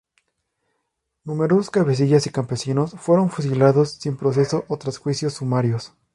Numerosos 1.25 1.69
cabecillas 1.69 2.25
y 2.25 2.31
campesinos 2.31 2.95
fueron 2.97 3.29
fusilados 3.29 3.91
sin 3.99 4.17
proceso 4.17 4.65
o 4.67 4.75
tras 4.79 4.97
juicios 4.97 5.35
sumarios. 5.35 5.93